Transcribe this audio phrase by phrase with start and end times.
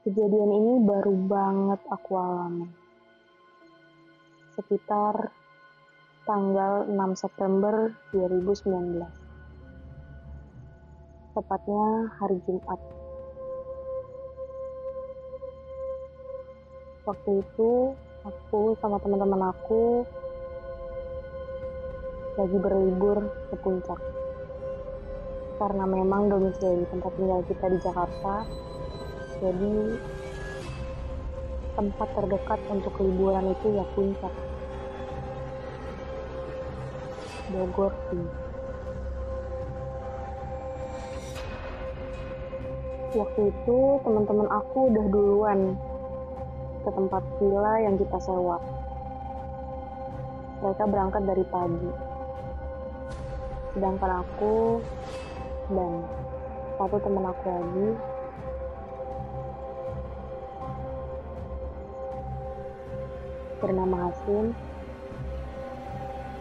[0.00, 2.64] Kejadian ini baru banget aku alami.
[4.56, 5.28] Sekitar
[6.24, 8.96] tanggal 6 September 2019.
[11.36, 12.80] Tepatnya hari Jumat.
[17.04, 17.92] Waktu itu
[18.24, 20.08] aku sama teman-teman aku
[22.40, 23.20] lagi berlibur
[23.52, 24.00] ke puncak.
[25.60, 28.48] Karena memang domisili tempat tinggal kita di Jakarta,
[29.40, 29.96] jadi
[31.72, 34.34] tempat terdekat untuk liburan itu ya puncak.
[37.48, 38.26] Bogor sih.
[43.10, 45.60] Waktu itu teman-teman aku udah duluan
[46.84, 48.60] ke tempat villa yang kita sewa.
[50.60, 51.90] Mereka berangkat dari pagi.
[53.72, 54.84] Sedangkan aku
[55.72, 55.92] dan
[56.76, 57.88] satu teman aku lagi
[63.60, 64.56] bernama Hasim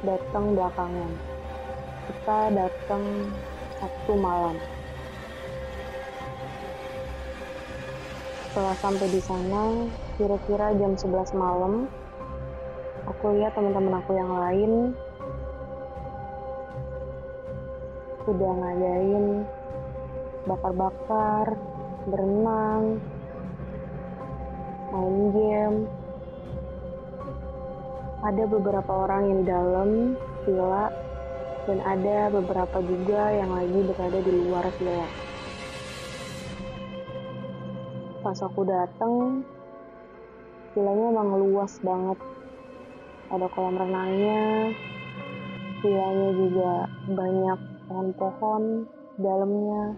[0.08, 1.12] datang belakangan.
[2.08, 3.04] Kita datang
[3.80, 4.56] Sabtu malam.
[8.50, 9.64] Setelah sampai di sana,
[10.16, 11.86] kira-kira jam 11 malam,
[13.06, 14.72] aku lihat teman-teman aku yang lain
[18.30, 19.26] udah ngadain
[20.46, 21.58] bakar-bakar,
[22.10, 22.98] berenang,
[24.94, 25.78] main game,
[28.20, 29.90] ada beberapa orang yang di dalam
[30.44, 30.92] villa
[31.64, 35.08] dan ada beberapa juga yang lagi berada di luar villa.
[38.20, 39.48] Pas aku datang,
[40.76, 42.20] villanya emang luas banget.
[43.32, 44.76] Ada kolam renangnya,
[45.80, 46.72] villanya juga
[47.08, 48.64] banyak pohon-pohon
[49.16, 49.96] dalamnya.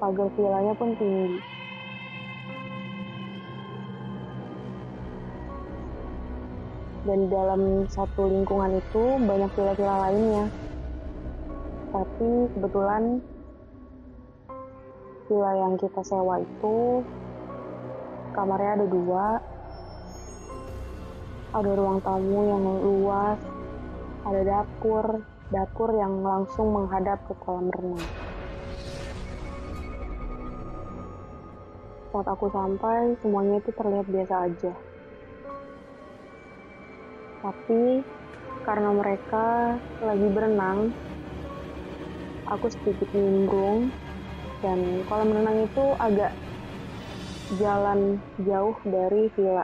[0.00, 1.57] Pagar villanya pun tinggi.
[7.06, 10.44] Dan dalam satu lingkungan itu banyak villa-villa lainnya.
[11.94, 13.22] Tapi kebetulan
[15.28, 17.04] villa yang kita sewa itu
[18.34, 19.26] kamarnya ada dua,
[21.54, 23.40] ada ruang tamu yang luas,
[24.26, 25.22] ada dapur,
[25.54, 28.08] dapur yang langsung menghadap ke kolam renang.
[32.08, 34.87] Saat aku sampai, semuanya itu terlihat biasa aja.
[37.38, 38.02] Tapi
[38.66, 40.90] karena mereka lagi berenang,
[42.50, 43.94] aku sedikit nimbrung
[44.58, 46.34] dan kolam renang itu agak
[47.62, 49.62] jalan jauh dari villa.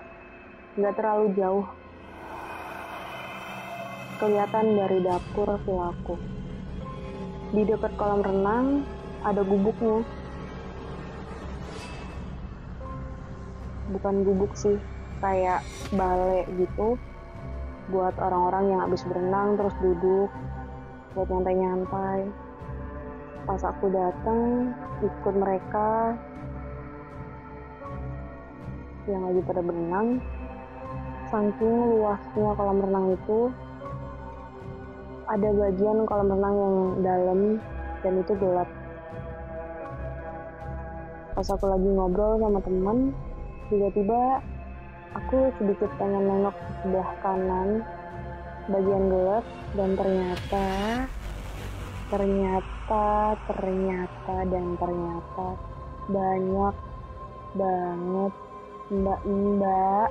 [0.79, 1.67] Nggak terlalu jauh.
[4.23, 6.15] Kelihatan dari dapur villaku.
[7.51, 8.87] Di dekat kolam renang
[9.27, 10.07] ada gubuknya.
[13.91, 14.79] Bukan gubuk sih,
[15.19, 16.95] kayak balai gitu
[17.93, 20.31] buat orang-orang yang habis berenang terus duduk
[21.13, 22.31] buat nyantai-nyantai.
[23.45, 24.73] Pas aku datang
[25.05, 26.17] ikut mereka
[29.05, 30.17] yang lagi pada berenang
[31.29, 33.53] saking luasnya kolam renang itu
[35.29, 37.41] ada bagian kolam renang yang dalam
[38.01, 38.69] dan itu gelap.
[41.37, 43.13] Pas aku lagi ngobrol sama temen
[43.69, 44.41] tiba-tiba
[45.15, 47.87] Aku sedikit pengen nengok sebelah kanan
[48.67, 49.47] bagian gelap
[49.79, 50.67] dan ternyata
[52.11, 53.07] ternyata
[53.47, 55.49] ternyata dan ternyata
[56.11, 56.77] banyak
[57.55, 58.33] banget
[58.91, 60.11] mbak-mbak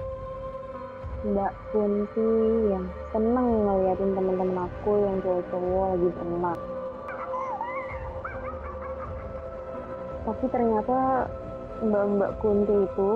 [1.28, 2.32] mbak Kunti
[2.72, 6.60] yang seneng ngeliatin temen-temen aku yang cowok-cowok lagi berenang
[10.24, 10.98] tapi ternyata
[11.84, 13.10] mbak-mbak Kunti itu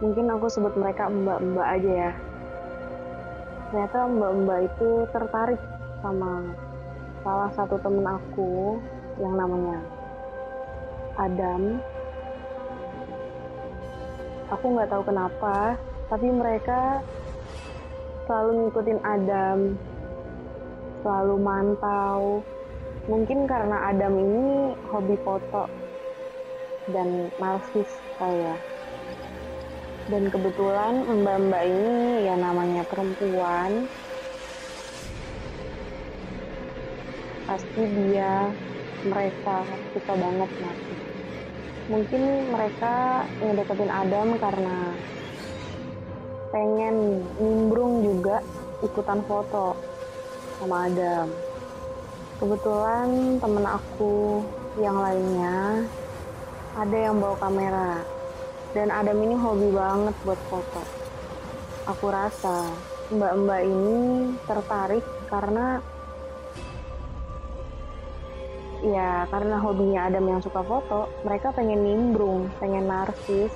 [0.00, 2.12] mungkin aku sebut mereka mbak-mbak aja ya.
[3.70, 5.60] Ternyata mbak-mbak itu tertarik
[6.04, 6.32] sama
[7.24, 8.78] salah satu temen aku
[9.18, 9.80] yang namanya
[11.16, 11.80] Adam.
[14.52, 15.74] Aku nggak tahu kenapa
[16.06, 17.02] tapi mereka
[18.30, 19.58] selalu ngikutin Adam
[21.02, 22.42] selalu mantau.
[23.06, 25.70] Mungkin karena Adam ini hobi foto
[26.90, 28.58] dan narsis kayak
[30.06, 33.90] dan kebetulan mbak-mbak ini ya namanya perempuan.
[37.46, 38.50] Pasti dia
[39.06, 39.62] mereka
[39.94, 41.16] suka banget mati
[41.86, 44.78] mungkin mereka ngedeketin Adam karena
[46.50, 48.42] pengen nimbrung juga
[48.82, 49.78] ikutan foto
[50.58, 51.30] sama Adam.
[52.36, 54.42] Kebetulan temen aku
[54.82, 55.86] yang lainnya
[56.76, 58.15] ada yang bawa kamera
[58.76, 60.84] dan Adam ini hobi banget buat foto.
[61.88, 62.68] Aku rasa
[63.08, 64.00] mbak-mbak ini
[64.44, 65.00] tertarik
[65.32, 65.80] karena
[68.84, 73.48] ya karena hobinya Adam yang suka foto mereka pengen nimbrung pengen narsis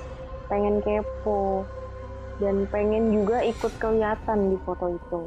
[0.49, 1.69] pengen kepo
[2.41, 5.21] dan pengen juga ikut kelihatan di foto itu.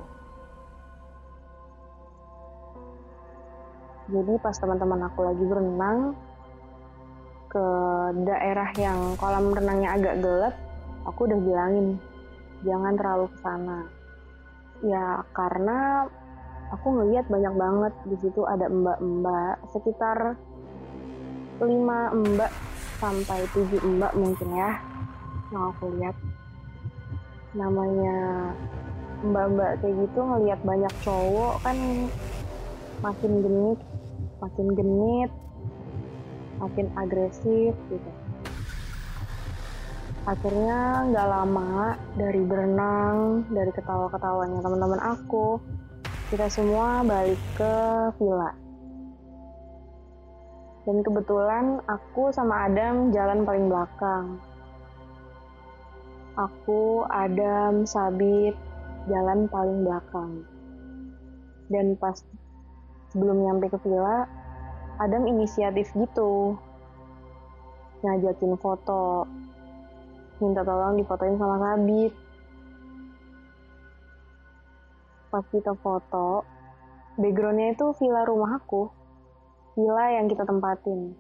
[4.11, 6.19] Jadi pas teman-teman aku lagi berenang
[7.55, 7.67] ke
[8.27, 10.55] daerah yang kolam renangnya agak gelap,
[11.07, 12.03] aku udah bilangin
[12.67, 13.87] jangan terlalu ke sana.
[14.83, 16.11] Ya karena
[16.75, 20.35] aku ngeliat banyak banget di situ ada mbak-mbak sekitar
[21.63, 22.51] lima mbak
[22.99, 24.83] sampai tujuh mbak mungkin ya
[25.55, 26.17] yang aku lihat
[27.55, 28.51] namanya
[29.23, 31.77] mbak-mbak kayak gitu ngelihat banyak cowok kan
[33.07, 33.79] makin genit
[34.43, 35.31] makin genit
[36.65, 38.11] makin agresif gitu.
[40.25, 45.61] Akhirnya nggak lama dari berenang dari ketawa-ketawanya teman-teman aku
[46.33, 47.75] kita semua balik ke
[48.17, 48.57] villa.
[50.89, 54.41] Dan kebetulan aku sama Adam jalan paling belakang.
[56.41, 58.57] Aku Adam Sabit
[59.09, 60.45] jalan paling belakang.
[61.69, 62.17] Dan pas
[63.13, 64.25] sebelum nyampe ke villa
[64.99, 66.59] Adam inisiatif gitu.
[68.03, 69.27] Ngajakin foto.
[70.43, 72.25] Minta tolong difotoin sama Sabit
[75.35, 76.47] pas kita foto
[77.19, 78.87] backgroundnya itu villa rumah aku.
[79.75, 81.11] Villa yang kita tempatin.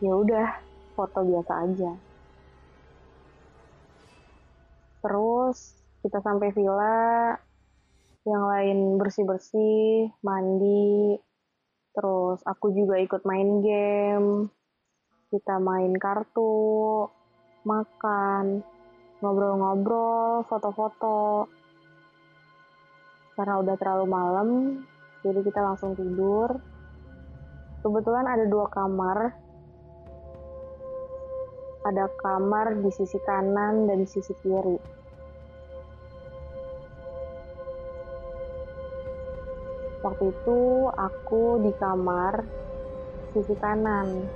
[0.00, 0.48] Ya udah
[0.96, 1.92] foto biasa aja.
[5.04, 6.96] Terus kita sampai villa
[8.28, 11.16] yang lain bersih-bersih, mandi,
[11.96, 14.52] terus aku juga ikut main game,
[15.32, 17.08] kita main kartu,
[17.64, 18.60] makan,
[19.24, 21.48] ngobrol-ngobrol, foto-foto.
[23.32, 24.48] Karena udah terlalu malam,
[25.24, 26.60] jadi kita langsung tidur.
[27.80, 29.32] Kebetulan ada dua kamar.
[31.86, 34.97] Ada kamar di sisi kanan dan di sisi kiri
[39.98, 40.58] Waktu itu
[40.94, 42.46] aku di kamar
[43.34, 44.30] sisi kanan.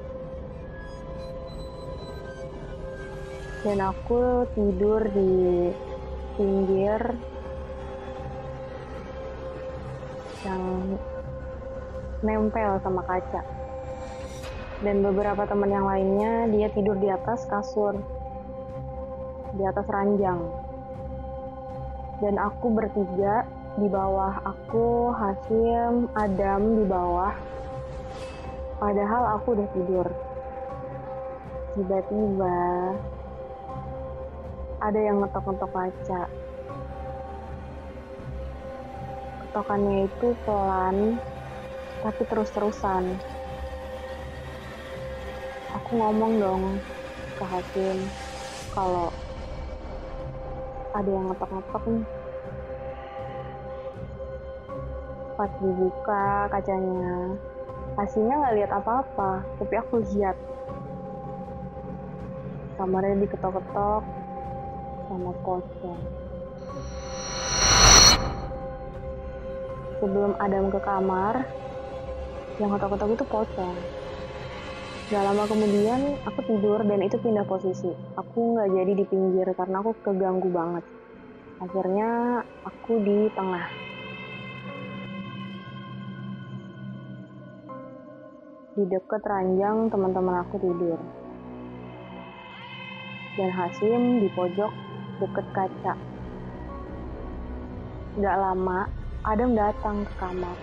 [3.63, 5.71] Dan aku tidur di
[6.35, 6.99] pinggir
[10.43, 10.99] yang
[12.27, 13.43] nempel sama kaca.
[14.83, 18.03] Dan beberapa teman yang lainnya dia tidur di atas kasur,
[19.55, 20.43] di atas ranjang.
[22.19, 27.33] Dan aku bertiga di bawah aku Hasim Adam di bawah.
[28.77, 30.09] Padahal aku udah tidur.
[31.73, 32.59] Tiba-tiba
[34.83, 36.23] ada yang ngetok-ngetok kaca.
[39.41, 41.17] Ketokannya itu pelan
[42.05, 43.17] tapi terus-terusan.
[45.81, 46.63] Aku ngomong dong
[47.41, 48.05] ke Hasim
[48.77, 49.09] kalau
[50.93, 52.05] ada yang ngetok-ngetok nih
[55.43, 57.35] pas dibuka kacanya
[57.99, 60.39] aslinya nggak lihat apa-apa tapi aku lihat
[62.79, 64.07] kamarnya diketok-ketok
[65.11, 66.01] sama pocong
[69.99, 71.43] sebelum Adam ke kamar
[72.63, 73.75] yang ketok-ketok itu pocong
[75.13, 77.93] Gak lama kemudian aku tidur dan itu pindah posisi.
[78.17, 80.81] Aku nggak jadi di pinggir karena aku keganggu banget.
[81.61, 83.92] Akhirnya aku di tengah.
[88.73, 90.97] Di dekat ranjang teman-teman aku tidur.
[93.37, 94.73] Dan Hasim di pojok
[95.21, 95.95] deket kaca.
[98.17, 98.89] Gak lama,
[99.29, 100.57] Adam datang ke kamar.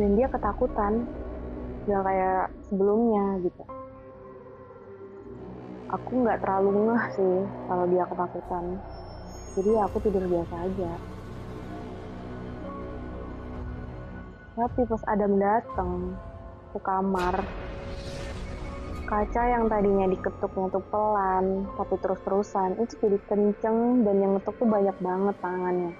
[0.00, 1.04] Dan dia ketakutan.
[1.84, 3.64] Gak kayak sebelumnya gitu.
[5.92, 7.36] Aku gak terlalu ngeh sih
[7.68, 8.64] kalau dia ketakutan.
[9.60, 10.92] Jadi aku tidur biasa aja.
[14.56, 15.92] Tapi pas Adam datang,
[16.72, 17.36] ke kamar.
[19.04, 24.64] Kaca yang tadinya diketuknya tuh pelan, tapi terus-terusan, itu jadi kenceng dan yang ngetuk tuh
[24.64, 25.92] banyak banget tangannya.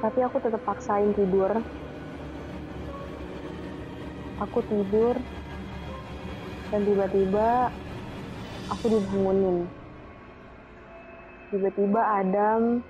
[0.00, 1.52] Tapi aku tetap paksain tidur.
[4.40, 5.16] Aku tidur,
[6.72, 7.72] dan tiba-tiba
[8.68, 9.64] aku dibangunin.
[11.52, 12.84] Tiba-tiba Adam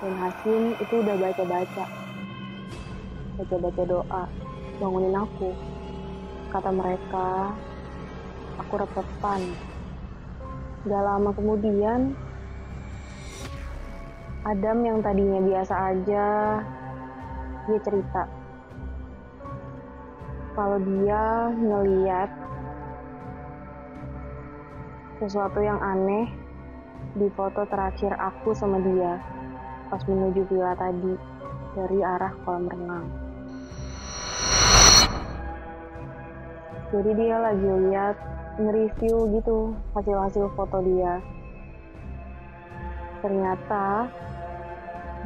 [0.00, 1.84] dan Hasim itu udah baca-baca.
[3.36, 4.24] Baca-baca doa
[4.78, 5.50] bangunin aku.
[6.48, 7.52] Kata mereka,
[8.62, 9.42] aku repetan.
[10.86, 12.14] Gak lama kemudian,
[14.46, 16.26] Adam yang tadinya biasa aja,
[17.68, 18.24] dia cerita.
[20.56, 22.30] Kalau dia ngeliat
[25.18, 26.30] sesuatu yang aneh
[27.18, 29.18] di foto terakhir aku sama dia
[29.90, 31.14] pas menuju villa tadi
[31.74, 33.27] dari arah kolam renang.
[36.88, 38.16] Jadi dia lagi lihat
[38.56, 41.20] nge-review gitu hasil-hasil foto dia.
[43.20, 44.08] Ternyata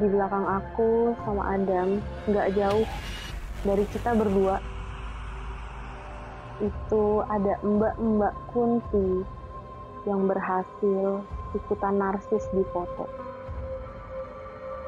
[0.03, 2.87] di belakang aku sama Adam nggak jauh
[3.63, 4.59] dari kita berdua
[6.63, 9.23] itu ada mbak-mbak kunti
[10.07, 11.23] yang berhasil
[11.55, 13.07] ikutan narsis di foto.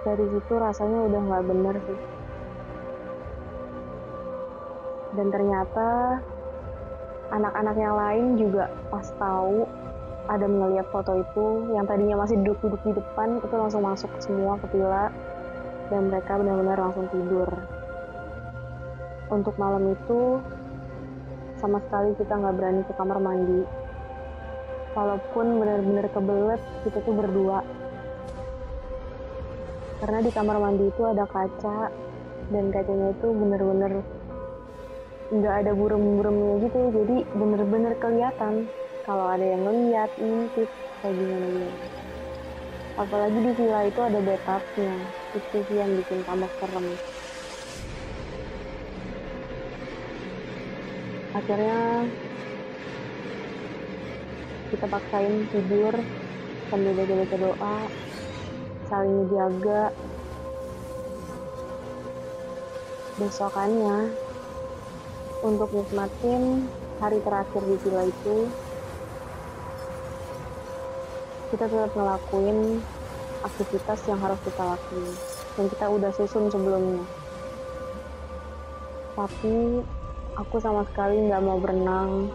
[0.03, 2.01] Dari situ rasanya udah nggak bener sih.
[5.15, 6.19] Dan ternyata
[7.35, 9.67] anak-anak yang lain juga pas tahu
[10.31, 14.67] ada melihat foto itu yang tadinya masih duduk-duduk di depan itu langsung masuk semua ke
[14.73, 15.11] villa
[15.93, 17.51] dan mereka benar-benar langsung tidur.
[19.29, 20.41] Untuk malam itu
[21.61, 23.63] sama sekali kita nggak berani ke kamar mandi
[24.95, 27.65] walaupun benar-benar kebelet kita tuh berdua
[30.05, 31.89] karena di kamar mandi itu ada kaca
[32.53, 34.05] dan kacanya itu bener-bener
[35.35, 38.71] nggak ada burem-buremnya gitu jadi bener-bener kelihatan
[39.03, 40.71] kalau ada yang ngeliat intip
[41.03, 41.79] kayak gimana gimana
[42.95, 44.95] apalagi di villa itu ada bathtubnya
[45.35, 46.87] itu sih yang bikin tambah serem.
[51.35, 52.07] Akhirnya
[54.71, 55.95] kita paksain tidur
[56.71, 57.77] sambil baca-baca doa
[58.87, 59.83] saling jaga
[63.19, 63.99] besokannya
[65.45, 66.65] untuk nikmatin
[67.05, 68.49] hari terakhir di villa itu.
[71.53, 72.81] Kita tetap ngelakuin
[73.45, 75.13] aktivitas yang harus kita lakuin.
[75.55, 77.05] Dan kita udah susun sebelumnya.
[79.15, 79.85] Tapi
[80.35, 82.33] aku sama sekali nggak mau berenang.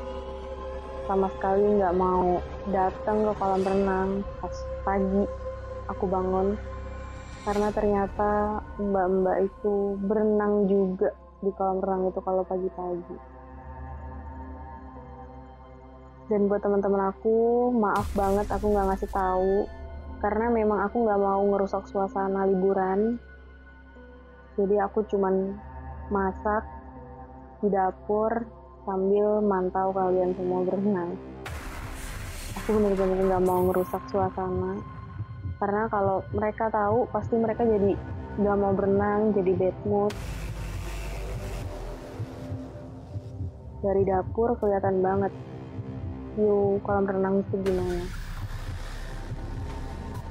[1.09, 2.37] Sama sekali nggak mau
[2.69, 4.09] datang ke kolam renang.
[4.37, 5.25] Pas pagi
[5.89, 6.47] aku bangun.
[7.43, 13.17] Karena ternyata mbak-mbak itu berenang juga di kolam renang itu kalau pagi-pagi
[16.29, 19.65] dan buat teman-teman aku maaf banget aku nggak ngasih tahu
[20.19, 23.17] karena memang aku nggak mau ngerusak suasana liburan
[24.59, 25.55] jadi aku cuman
[26.11, 26.67] masak
[27.63, 28.43] di dapur
[28.83, 31.15] sambil mantau kalian semua berenang.
[32.59, 34.81] Aku benar-benar nggak mau ngerusak suasana
[35.59, 37.95] karena kalau mereka tahu pasti mereka jadi
[38.39, 40.13] nggak mau berenang, jadi bad mood.
[43.79, 45.31] Dari dapur kelihatan banget.
[46.35, 48.05] View kolam renang itu gimana.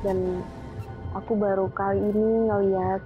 [0.05, 0.45] Dan
[1.17, 3.01] aku baru kali ini ngeliat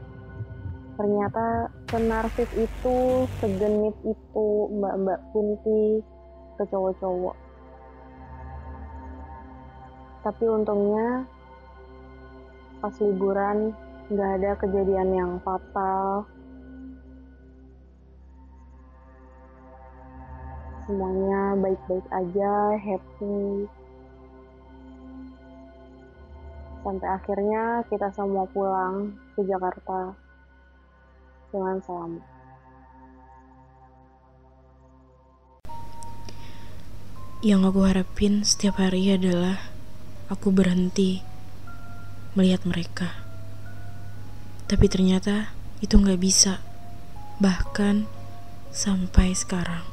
[0.99, 4.47] ternyata senarsis itu segenit itu
[4.77, 6.03] mbak-mbak kunti
[6.59, 7.37] ke cowok-cowok.
[10.23, 11.27] Tapi untungnya
[12.83, 13.71] pas liburan
[14.11, 16.27] nggak ada kejadian yang fatal
[20.87, 23.71] semuanya baik-baik aja happy
[26.83, 30.19] sampai akhirnya kita semua pulang ke Jakarta
[31.55, 32.25] dengan selamat.
[37.43, 39.59] Yang aku harapin setiap hari adalah
[40.31, 41.23] aku berhenti
[42.39, 43.11] melihat mereka.
[44.71, 45.51] Tapi ternyata
[45.83, 46.62] itu nggak bisa,
[47.43, 48.07] bahkan
[48.71, 49.92] sampai sekarang.